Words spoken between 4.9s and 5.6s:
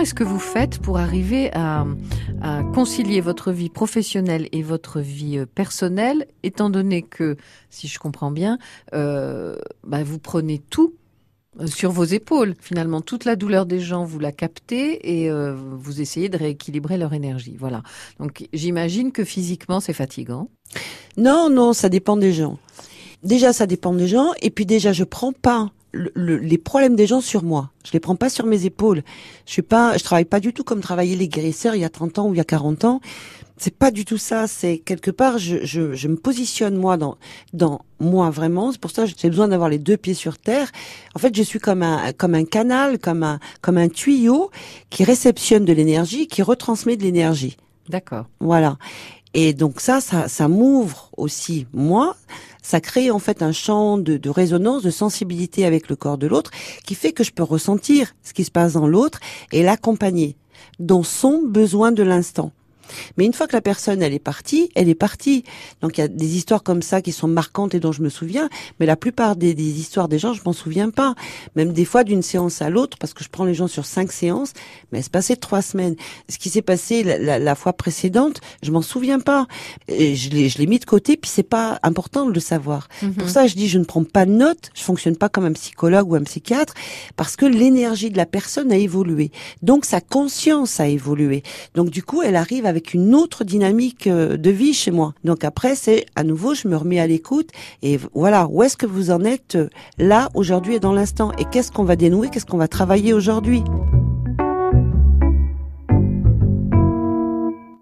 vie euh,